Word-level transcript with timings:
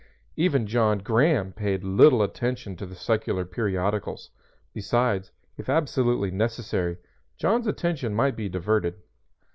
Even 0.35 0.65
John 0.65 0.97
Graham 0.97 1.53
paid 1.53 1.83
little 1.83 2.23
attention 2.23 2.75
to 2.77 2.87
the 2.87 2.95
secular 2.95 3.45
periodicals; 3.45 4.31
besides, 4.73 5.29
if 5.57 5.69
absolutely 5.69 6.31
necessary, 6.31 6.97
John's 7.37 7.67
attention 7.67 8.15
might 8.15 8.35
be 8.35 8.49
diverted. 8.49 8.95